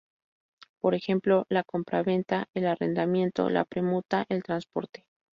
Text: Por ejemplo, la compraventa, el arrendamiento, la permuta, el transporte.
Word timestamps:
Por 0.79 0.95
ejemplo, 0.95 1.45
la 1.47 1.63
compraventa, 1.63 2.49
el 2.55 2.65
arrendamiento, 2.65 3.51
la 3.51 3.65
permuta, 3.65 4.25
el 4.29 4.41
transporte. 4.41 5.05